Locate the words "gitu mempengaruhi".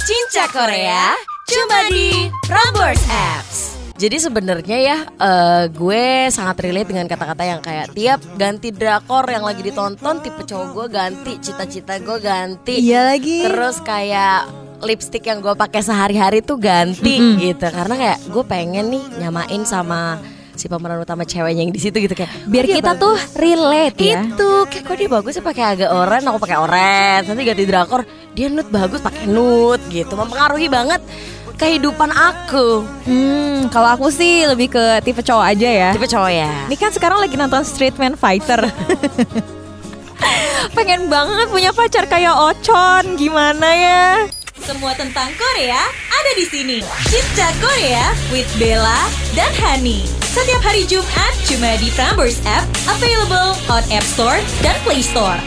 29.88-30.66